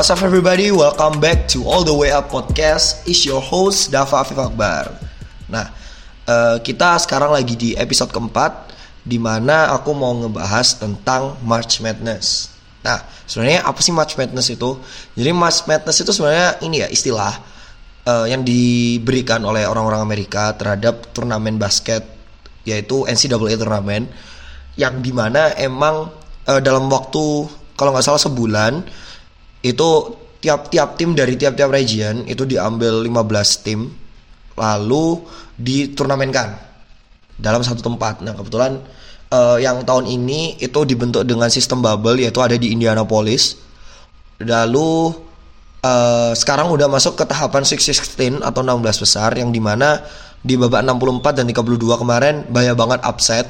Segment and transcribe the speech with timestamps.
[0.00, 3.04] What's up everybody, welcome back to All The Way Up Podcast.
[3.04, 4.96] Is your host, Dava Afif Akbar.
[5.44, 5.68] Nah,
[6.24, 8.72] uh, kita sekarang lagi di episode keempat
[9.04, 12.48] Di mana aku mau ngebahas tentang March Madness.
[12.80, 14.80] Nah, sebenarnya apa sih March Madness itu?
[15.20, 17.36] Jadi March Madness itu sebenarnya ini ya istilah
[18.08, 22.08] uh, Yang diberikan oleh orang-orang Amerika terhadap turnamen basket
[22.64, 24.08] Yaitu NCAA turnamen
[24.80, 26.08] Yang di mana emang
[26.48, 28.80] uh, dalam waktu kalau nggak salah sebulan
[29.60, 29.88] itu
[30.40, 33.92] tiap-tiap tim dari tiap-tiap region itu diambil 15 tim
[34.56, 35.20] lalu
[35.60, 36.56] diturnamenkan
[37.36, 38.20] dalam satu tempat.
[38.24, 38.80] Nah, kebetulan
[39.32, 43.56] uh, yang tahun ini itu dibentuk dengan sistem bubble yaitu ada di Indianapolis.
[44.40, 45.12] Lalu
[45.84, 50.00] uh, sekarang udah masuk ke tahapan Six Sixteen atau 16 besar yang di mana
[50.40, 53.46] di babak 64 dan 32 kemarin banyak banget upset.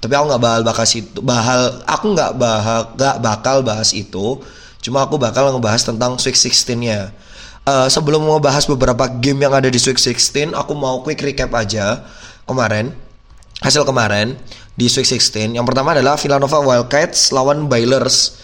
[0.00, 4.40] Tapi aku nggak bakal bahas itu, bahal aku bahas nggak bakal bahas itu
[4.80, 7.12] Cuma aku bakal ngebahas tentang Sweet 16-nya.
[7.68, 12.04] Uh, sebelum ngebahas beberapa game yang ada di Sweet 16, aku mau quick recap aja
[12.48, 12.96] kemarin.
[13.60, 14.40] Hasil kemarin
[14.72, 15.60] di Sweet 16.
[15.60, 18.40] Yang pertama adalah Villanova Wildcats lawan Baylors.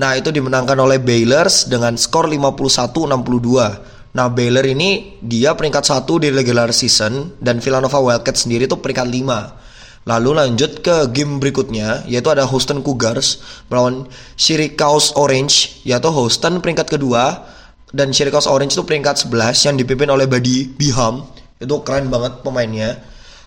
[0.00, 4.16] Nah, itu dimenangkan oleh Baylors dengan skor 51-62.
[4.16, 9.06] Nah, Baylor ini dia peringkat satu di regular season dan Villanova Wildcats sendiri tuh peringkat
[9.06, 9.63] 5.
[10.04, 13.40] Lalu lanjut ke game berikutnya yaitu ada Houston Cougars
[13.72, 14.04] melawan
[14.36, 17.48] Syracuse Orange yaitu Houston peringkat kedua
[17.88, 21.24] dan Syracuse Orange itu peringkat 11 yang dipimpin oleh Buddy Biham
[21.56, 23.00] itu keren banget pemainnya.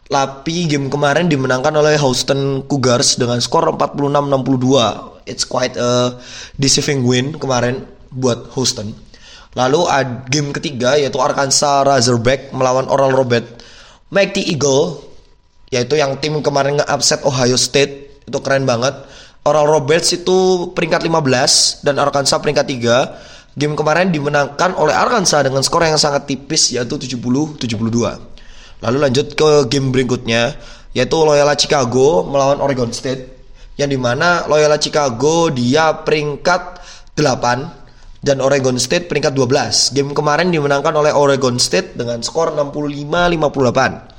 [0.07, 5.27] Tapi game kemarin dimenangkan oleh Houston Cougars dengan skor 46-62.
[5.27, 6.15] It's quite a
[6.55, 7.83] deceiving win kemarin
[8.15, 8.95] buat Houston.
[9.53, 9.83] Lalu
[10.31, 13.45] game ketiga yaitu Arkansas Razorback melawan Oral Robert
[14.07, 15.06] Mighty Eagle
[15.71, 18.23] yaitu yang tim kemarin nge-upset Ohio State.
[18.27, 18.95] Itu keren banget.
[19.47, 25.63] Oral Roberts itu peringkat 15 dan Arkansas peringkat 3 game kemarin dimenangkan oleh Arkansas dengan
[25.65, 27.63] skor yang sangat tipis yaitu 70-72
[28.83, 30.53] lalu lanjut ke game berikutnya
[30.93, 33.39] yaitu Loyola Chicago melawan Oregon State
[33.79, 36.83] yang di mana Loyola Chicago dia peringkat
[37.17, 44.16] 8 dan Oregon State peringkat 12 game kemarin dimenangkan oleh Oregon State dengan skor 65-58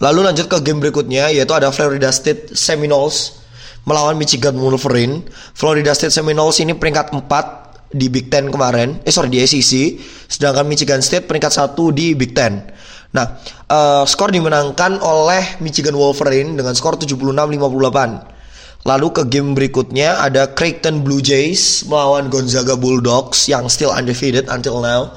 [0.00, 3.40] Lalu lanjut ke game berikutnya yaitu ada Florida State Seminoles
[3.84, 5.24] melawan Michigan Wolverine.
[5.56, 9.98] Florida State Seminoles ini peringkat 4 di Big Ten kemarin, eh sorry di SEC,
[10.30, 12.62] sedangkan Michigan State peringkat 1 di Big Ten.
[13.10, 18.86] Nah, uh, skor dimenangkan oleh Michigan Wolverine dengan skor 76-58.
[18.86, 24.80] Lalu ke game berikutnya ada Creighton Blue Jays melawan Gonzaga Bulldogs yang still undefeated until
[24.80, 25.12] now.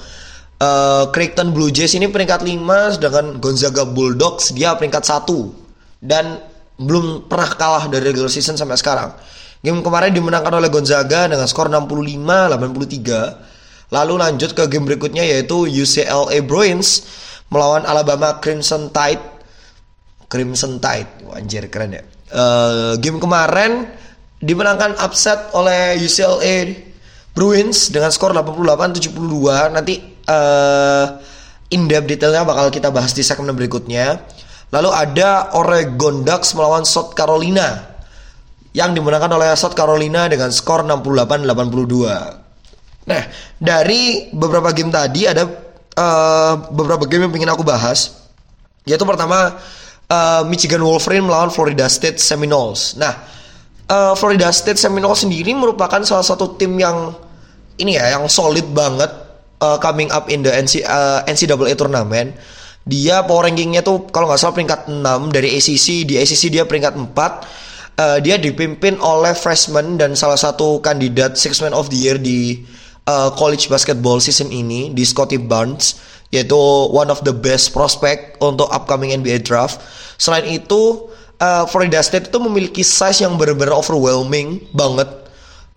[0.64, 5.28] Uh, Creighton Blue Jays ini peringkat 5 sedangkan Gonzaga Bulldogs dia peringkat 1
[6.00, 6.40] dan
[6.80, 9.12] belum pernah kalah dari regular season sampai sekarang.
[9.64, 13.92] Game kemarin dimenangkan oleh Gonzaga dengan skor 65-83.
[13.92, 17.08] Lalu lanjut ke game berikutnya yaitu UCLA Bruins
[17.48, 19.24] melawan Alabama Crimson Tide.
[20.28, 22.04] Crimson Tide, Wah, anjir keren ya.
[22.34, 23.88] Uh, game kemarin
[24.42, 26.76] dimenangkan upset oleh UCLA
[27.32, 29.16] Bruins dengan skor 88-72.
[29.72, 31.06] Nanti uh,
[31.74, 34.22] in-depth detailnya bakal kita bahas di segmen berikutnya.
[34.74, 37.94] Lalu ada Oregon Ducks melawan South Carolina
[38.74, 43.06] yang dimenangkan oleh South Carolina dengan skor 68-82.
[43.06, 43.24] Nah,
[43.62, 45.46] dari beberapa game tadi ada
[45.94, 48.26] uh, beberapa game yang ingin aku bahas.
[48.84, 49.62] Yaitu pertama
[50.10, 52.98] uh, Michigan Wolverine melawan Florida State Seminoles.
[52.98, 53.14] Nah,
[53.94, 57.14] uh, Florida State Seminoles sendiri merupakan salah satu tim yang
[57.78, 59.10] ini ya, yang solid banget
[59.62, 62.34] uh, coming up in the NC, uh, NCAA tournament
[62.84, 67.00] dia power rankingnya tuh kalau nggak salah peringkat 6 dari ACC di ACC dia peringkat
[67.00, 67.16] 4
[67.96, 72.60] uh, dia dipimpin oleh freshman dan salah satu kandidat six man of the year di
[73.08, 75.96] uh, college basketball season ini di Scotty Barnes
[76.34, 76.58] yaitu
[76.90, 79.78] one of the best prospect untuk upcoming NBA draft.
[80.18, 81.06] Selain itu
[81.38, 85.06] uh, Florida State itu memiliki size yang benar-benar overwhelming banget.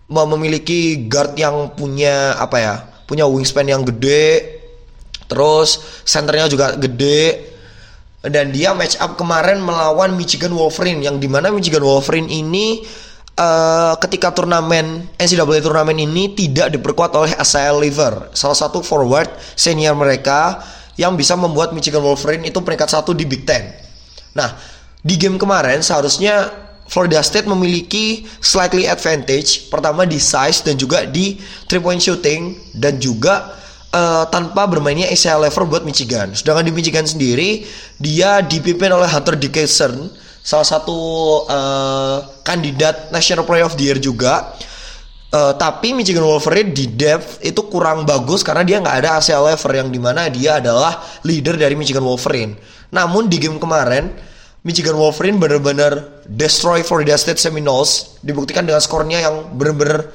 [0.09, 2.75] Memiliki guard yang punya apa ya
[3.07, 4.59] punya wingspan yang gede
[5.31, 7.55] terus centernya juga gede
[8.27, 12.83] dan dia match up kemarin melawan Michigan Wolverine yang di mana Michigan Wolverine ini
[13.39, 19.95] uh, ketika turnamen NCAA turnamen ini tidak diperkuat oleh Asai Liver salah satu forward senior
[19.95, 20.59] mereka
[20.97, 23.69] yang bisa membuat Michigan Wolverine itu peringkat satu di Big Ten.
[24.33, 24.57] Nah
[24.99, 31.35] di game kemarin seharusnya Florida State memiliki slightly advantage pertama di size dan juga di
[31.67, 33.53] three point shooting dan juga
[33.91, 36.31] uh, tanpa bermainnya Isaiah Lever buat Michigan.
[36.31, 37.67] Sedangkan di Michigan sendiri
[37.99, 40.11] dia dipimpin oleh Hunter Dickinson
[40.47, 40.97] salah satu
[41.51, 44.55] uh, kandidat National Player of the Year juga.
[45.27, 49.83] Uh, tapi Michigan Wolverine di depth itu kurang bagus karena dia nggak ada Asa Lever
[49.83, 52.55] yang di mana dia adalah leader dari Michigan Wolverine.
[52.95, 54.07] Namun di game kemarin
[54.65, 60.11] Michigan Wolverine benar-benar destroy Florida State Seminoles dibuktikan dengan skornya yang benar-benar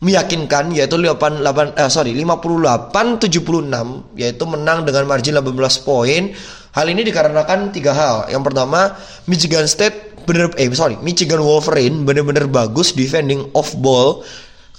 [0.00, 6.32] meyakinkan yaitu 8, 8 eh, sorry 58 76 yaitu menang dengan margin 18 poin.
[6.70, 8.16] Hal ini dikarenakan tiga hal.
[8.30, 8.94] Yang pertama,
[9.26, 14.22] Michigan State bener eh sorry Michigan Wolverine bener-bener bagus defending off ball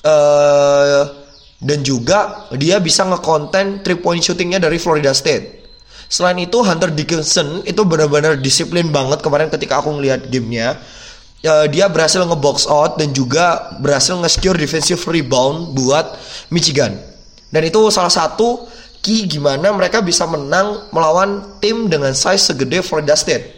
[0.06, 1.04] uh,
[1.62, 5.61] dan juga dia bisa ngekonten three point shootingnya dari Florida State.
[6.12, 10.76] Selain itu Hunter Dickinson itu benar-benar disiplin banget kemarin ketika aku ngeliat gamenya.
[11.42, 16.20] Uh, dia berhasil ngebox out dan juga berhasil nge-secure defensive rebound buat
[16.52, 17.00] Michigan.
[17.50, 18.68] Dan itu salah satu
[19.02, 23.58] key gimana mereka bisa menang melawan tim dengan size segede Florida State.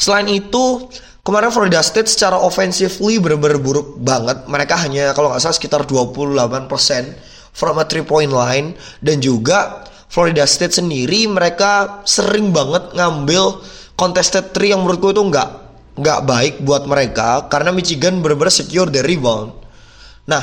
[0.00, 0.86] Selain itu,
[1.26, 4.46] kemarin Florida State secara offensively benar-benar buruk banget.
[4.46, 6.70] Mereka hanya kalau nggak salah sekitar 28%
[7.52, 8.72] from a three point line
[9.04, 13.62] dan juga Florida State sendiri mereka sering banget ngambil
[13.94, 15.48] contested three yang menurutku itu nggak
[16.00, 19.54] nggak baik buat mereka karena Michigan benar-benar secure the rebound.
[20.26, 20.42] Nah,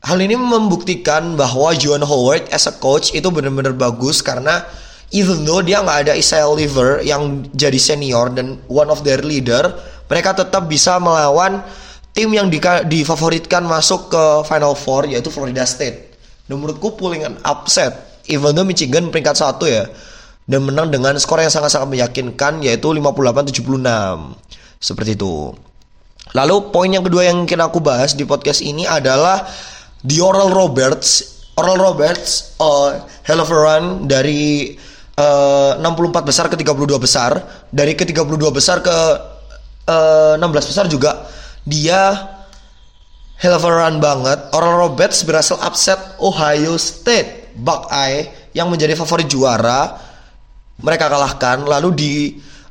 [0.00, 4.64] hal ini membuktikan bahwa Joan Howard as a coach itu benar-benar bagus karena
[5.12, 9.76] even though dia nggak ada Isaiah Liver yang jadi senior dan one of their leader,
[10.08, 11.60] mereka tetap bisa melawan
[12.16, 16.16] tim yang di, difavoritkan masuk ke Final Four yaitu Florida State.
[16.46, 19.86] Dan menurutku pulling an upset, even though Michigan peringkat satu ya,
[20.46, 23.82] dan menang dengan skor yang sangat-sangat meyakinkan yaitu 58-76.
[24.78, 25.50] Seperti itu.
[26.34, 29.46] Lalu poin yang kedua yang ingin aku bahas di podcast ini adalah
[30.06, 31.34] Oral Roberts.
[31.56, 34.76] Oral Roberts, uh, hell of a run dari
[35.16, 37.40] uh, eh, 64 besar ke 32 besar
[37.72, 38.96] dari ke 32 besar ke
[39.88, 41.24] uh, eh, 16 besar juga
[41.64, 42.28] dia
[43.40, 49.26] hell of a run banget Oral Roberts berhasil upset Ohio State Buckeye yang menjadi favorit
[49.26, 49.96] juara
[50.80, 52.12] mereka kalahkan lalu di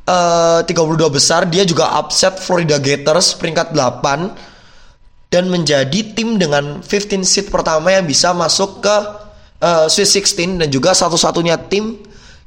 [0.06, 6.80] uh, eh, 32 besar dia juga upset Florida Gators peringkat 8 dan menjadi tim dengan
[6.86, 8.96] 15 seat pertama yang bisa masuk ke
[9.60, 10.24] uh, Sweet
[10.56, 11.98] 16 dan juga satu-satunya tim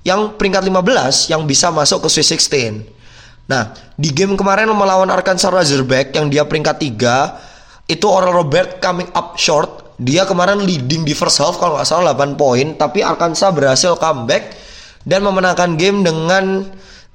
[0.06, 2.38] yang peringkat 15 yang bisa masuk ke Sweet
[2.88, 2.98] 16.
[3.48, 9.08] Nah, di game kemarin melawan Arkansas Razorback yang dia peringkat 3, itu Oral Robert coming
[9.16, 9.87] up short.
[9.98, 14.54] Dia kemarin leading di first half kalau nggak salah 8 poin, tapi Arkansas berhasil comeback
[15.02, 16.62] dan memenangkan game dengan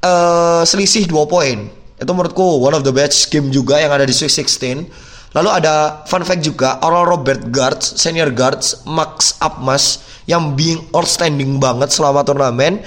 [0.04, 1.72] uh, selisih 2 poin.
[1.96, 5.32] Itu menurutku one of the best game juga yang ada di Sweet 16.
[5.34, 11.58] Lalu ada fun fact juga, Oral Robert guards, senior guards, Max Upmas yang being outstanding
[11.58, 12.84] banget selama turnamen.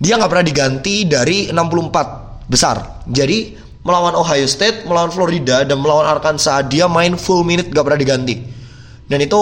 [0.00, 3.04] Dia nggak pernah diganti dari 64 besar.
[3.06, 3.54] Jadi
[3.84, 8.57] melawan Ohio State, melawan Florida, dan melawan Arkansas, dia main full minute gak pernah diganti.
[9.08, 9.40] Dan itu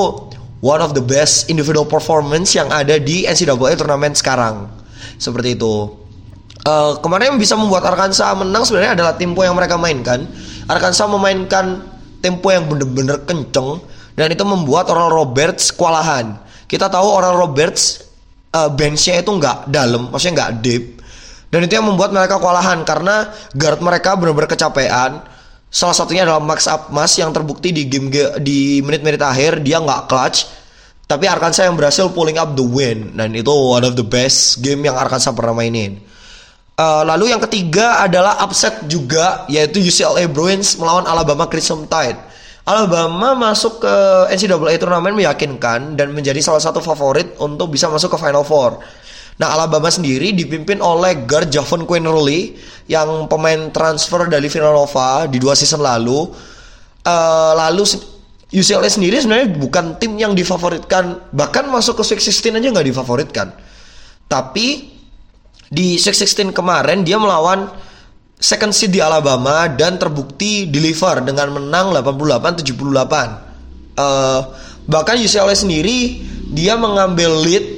[0.62, 4.70] one of the best individual performance yang ada di NCAA turnamen sekarang.
[5.18, 6.06] Seperti itu.
[6.66, 10.26] Uh, kemarin yang bisa membuat Arkansas menang sebenarnya adalah tempo yang mereka mainkan.
[10.66, 11.84] Arkansas memainkan
[12.18, 13.78] tempo yang bener-bener kenceng
[14.18, 16.40] dan itu membuat Oral Roberts kewalahan.
[16.66, 18.02] Kita tahu Oral Roberts
[18.50, 20.84] uh, benchnya itu nggak dalam, maksudnya nggak deep.
[21.52, 25.22] Dan itu yang membuat mereka kewalahan karena guard mereka benar-benar kecapean.
[25.66, 28.08] Salah satunya adalah Max Upmas yang terbukti di game
[28.40, 30.46] di menit-menit akhir dia nggak clutch.
[31.06, 34.82] Tapi Arkansas yang berhasil pulling up the win dan itu one of the best game
[34.82, 36.02] yang Arkansas pernah mainin.
[36.76, 42.18] Uh, lalu yang ketiga adalah upset juga yaitu UCLA Bruins melawan Alabama Crimson Tide.
[42.66, 43.94] Alabama masuk ke
[44.34, 48.82] NCAA turnamen meyakinkan dan menjadi salah satu favorit untuk bisa masuk ke Final Four.
[49.36, 52.56] Nah, Alabama sendiri dipimpin oleh guard Javon Quinterly
[52.88, 56.32] yang pemain transfer dari Villanova di dua season lalu.
[57.06, 57.84] Uh, lalu
[58.50, 63.48] UCLA sendiri sebenarnya bukan tim yang difavoritkan, bahkan masuk ke Sweet 16 aja nggak difavoritkan.
[64.24, 64.96] Tapi
[65.68, 67.68] di Sweet 16 kemarin dia melawan
[68.40, 72.64] second seed di Alabama dan terbukti deliver dengan menang 88-78.
[73.96, 74.40] Uh,
[74.88, 76.24] bahkan UCLA sendiri
[76.56, 77.75] dia mengambil lead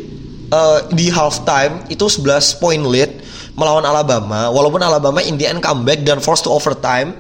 [0.52, 3.11] uh, di halftime itu 11 point lead
[3.59, 7.17] melawan Alabama walaupun Alabama in the end comeback dan forced to overtime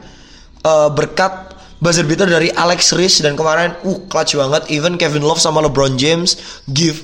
[0.62, 5.38] uh, berkat buzzer beater dari Alex Rhys dan kemarin uh clutch banget even Kevin Love
[5.38, 6.38] sama LeBron James
[6.70, 7.02] give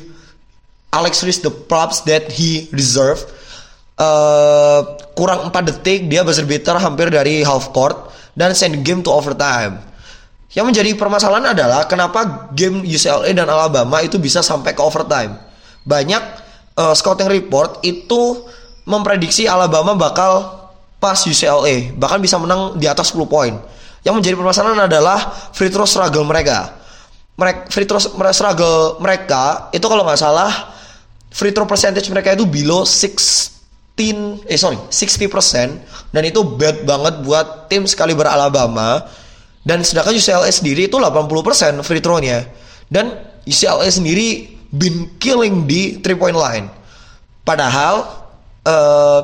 [0.95, 3.19] Alex Rhys the props that he deserve
[3.99, 4.81] uh,
[5.15, 9.79] kurang 4 detik dia buzzer beater hampir dari half court dan send game to overtime.
[10.55, 15.35] Yang menjadi permasalahan adalah kenapa game UCLA dan Alabama itu bisa sampai ke overtime.
[15.85, 16.23] Banyak
[16.81, 18.45] uh, scouting report itu
[18.85, 20.65] memprediksi Alabama bakal
[21.01, 23.53] pas UCLA, bahkan bisa menang di atas 10 poin.
[24.05, 25.19] Yang menjadi permasalahan adalah
[25.53, 26.77] free throw struggle mereka.
[27.37, 28.01] Mereka free throw
[28.33, 30.53] struggle mereka itu kalau nggak salah
[31.35, 33.55] free throw percentage mereka itu below 16
[33.95, 39.07] eh sorry 60% dan itu bad banget buat tim sekali Alabama
[39.63, 42.43] dan sedangkan UCLA sendiri itu 80% free throw-nya
[42.91, 43.15] dan
[43.47, 46.67] UCLA sendiri been killing di three point line.
[47.47, 48.27] Padahal
[48.67, 49.21] uh,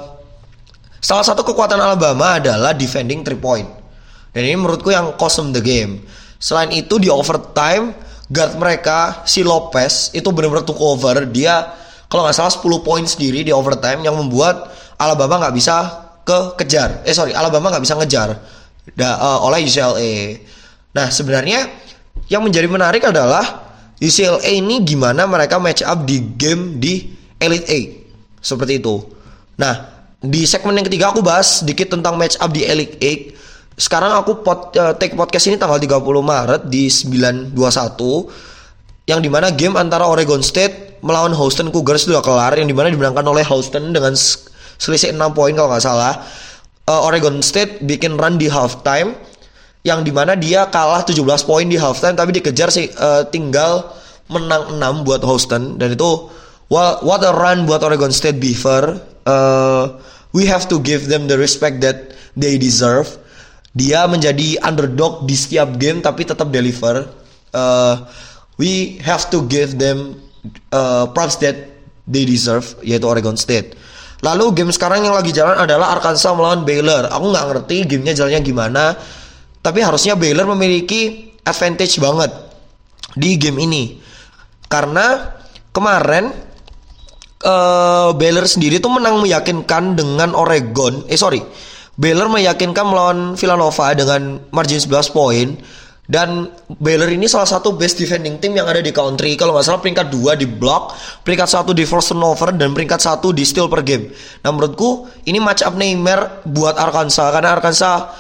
[1.03, 3.67] salah satu kekuatan Alabama adalah defending three point.
[4.31, 6.07] Dan ini menurutku yang cosm the game.
[6.39, 7.93] Selain itu di overtime
[8.31, 11.27] guard mereka si Lopez itu benar-benar took over.
[11.27, 11.75] Dia
[12.07, 15.77] kalau nggak salah 10 poin sendiri di overtime yang membuat Alabama nggak bisa
[16.23, 17.03] ke kejar.
[17.03, 18.29] Eh sorry, Alabama nggak bisa ngejar.
[18.95, 20.39] Da, uh, oleh UCLA.
[20.95, 21.71] Nah sebenarnya
[22.31, 23.70] yang menjadi menarik adalah
[24.01, 27.89] UCLA ini gimana mereka match up di game di Elite Eight
[28.41, 28.97] seperti itu.
[29.61, 33.23] Nah di segmen yang ketiga aku bahas sedikit tentang match up di Elite Eight.
[33.81, 37.57] Sekarang aku pot, uh, take podcast ini tanggal 30 Maret di 921
[39.09, 42.93] yang di mana game antara Oregon State melawan Houston Cougars sudah kelar yang di mana
[42.93, 44.13] dimenangkan oleh Houston dengan
[44.77, 46.21] selisih 6 poin kalau nggak salah
[46.89, 49.17] uh, Oregon State bikin run di halftime
[49.81, 53.89] yang di mana dia kalah 17 poin di halftime tapi dikejar sih uh, tinggal
[54.29, 55.81] menang 6 buat Houston.
[55.81, 56.31] Dan itu
[56.71, 59.01] well, what a run buat Oregon State Beaver.
[59.25, 60.01] Uh,
[60.37, 63.09] we have to give them the respect that they deserve.
[63.75, 67.07] Dia menjadi underdog di setiap game tapi tetap deliver.
[67.51, 68.07] Uh,
[68.61, 70.19] we have to give them
[70.71, 71.57] uh, props that
[72.07, 73.79] they deserve yaitu Oregon State.
[74.21, 77.09] Lalu game sekarang yang lagi jalan adalah Arkansas melawan Baylor.
[77.09, 78.85] Aku nggak ngerti gamenya jalannya gimana,
[79.61, 82.33] tapi harusnya Baylor memiliki advantage banget
[83.17, 84.01] di game ini
[84.71, 85.37] karena
[85.75, 86.31] kemarin
[87.45, 91.05] uh, Baylor sendiri tuh menang meyakinkan dengan Oregon.
[91.11, 91.43] Eh sorry,
[91.99, 95.49] Baylor meyakinkan melawan Villanova dengan margin 11 poin
[96.11, 96.51] dan
[96.83, 99.39] Baylor ini salah satu best defending team yang ada di country.
[99.39, 103.31] Kalau nggak salah peringkat 2 di block, peringkat satu di force turnover, dan peringkat satu
[103.31, 104.11] di steal per game.
[104.43, 107.31] Nah menurutku ini match up Neymar buat Arkansas.
[107.31, 108.11] Karena Arkansas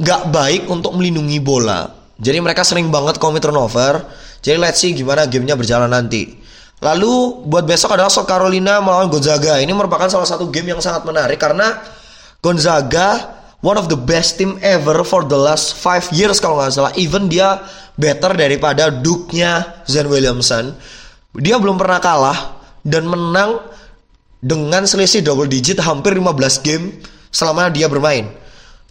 [0.00, 1.92] nggak baik untuk melindungi bola.
[2.16, 4.00] Jadi mereka sering banget commit turnover.
[4.40, 6.40] Jadi let's see gimana gamenya berjalan nanti.
[6.80, 9.60] Lalu buat besok adalah South Carolina melawan Gonzaga.
[9.60, 11.76] Ini merupakan salah satu game yang sangat menarik karena
[12.40, 16.92] Gonzaga one of the best team ever for the last five years kalau nggak salah.
[16.96, 17.60] Even dia
[18.00, 20.72] better daripada Duke-nya Zen Williamson.
[21.36, 23.60] Dia belum pernah kalah dan menang
[24.40, 28.39] dengan selisih double digit hampir 15 game selama dia bermain.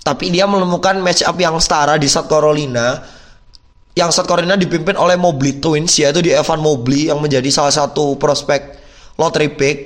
[0.09, 2.97] Tapi dia menemukan match up yang setara di South Carolina
[3.93, 8.17] yang South Carolina dipimpin oleh Mobley Twins yaitu di Evan Mobley yang menjadi salah satu
[8.17, 8.81] prospek
[9.21, 9.77] lottery pick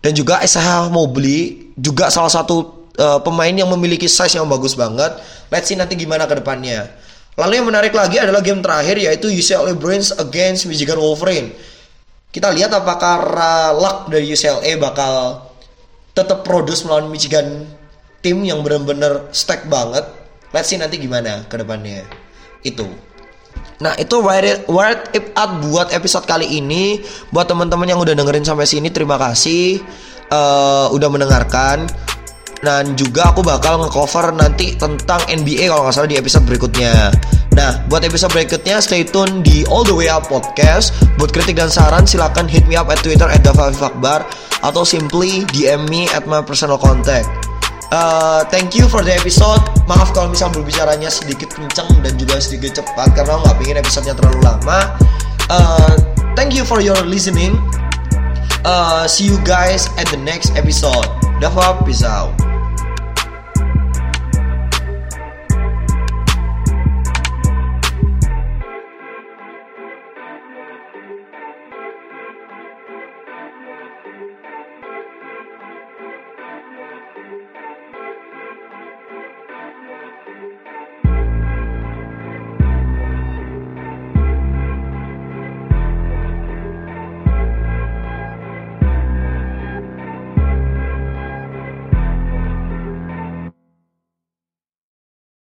[0.00, 5.20] dan juga SH Mobley juga salah satu uh, pemain yang memiliki size yang bagus banget.
[5.52, 6.88] Let's see nanti gimana ke depannya.
[7.36, 11.52] Lalu yang menarik lagi adalah game terakhir yaitu UCLA Bruins against Michigan Wolverine.
[12.30, 13.26] Kita lihat apakah
[13.74, 15.42] luck dari UCLA bakal
[16.14, 17.66] tetap produce melawan Michigan
[18.20, 20.04] tim yang benar-benar stack banget.
[20.52, 22.04] Let's see nanti gimana ke depannya.
[22.64, 22.88] Itu.
[23.80, 27.00] Nah itu word it, up buat episode kali ini
[27.32, 29.80] Buat teman-teman yang udah dengerin sampai sini Terima kasih
[30.30, 31.88] uh, Udah mendengarkan
[32.60, 37.08] dan juga aku bakal ngecover nanti tentang NBA kalau nggak salah di episode berikutnya.
[37.56, 40.92] Nah, buat episode berikutnya stay tune di All The Way Up Podcast.
[41.16, 43.40] Buat kritik dan saran silahkan hit me up at Twitter at
[44.60, 47.39] atau simply DM me at my personal contact.
[47.88, 49.64] Uh, thank you for the episode.
[49.88, 54.40] Maaf kalau misalnya berbicaranya sedikit kenceng dan juga sedikit cepat karena nggak pengen episodenya terlalu
[54.44, 54.80] lama.
[55.48, 55.94] Uh,
[56.36, 57.56] thank you for your listening.
[58.62, 61.08] Uh, see you guys at the next episode.
[61.40, 62.36] Dava, peace out.